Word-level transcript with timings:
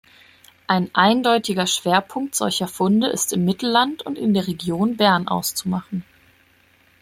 Ein 0.65 0.89
eindeutiger 0.95 1.67
Schwerpunkt 1.67 2.33
solcher 2.33 2.67
Funde 2.67 3.05
ist 3.05 3.33
im 3.33 3.45
Mittelland 3.45 4.01
und 4.03 4.17
in 4.17 4.33
der 4.33 4.47
Region 4.47 4.97
Bern 4.97 5.27
auszumachen. 5.27 6.03